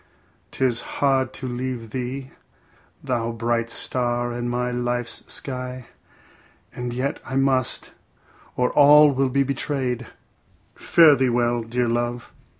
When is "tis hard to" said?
0.49-1.45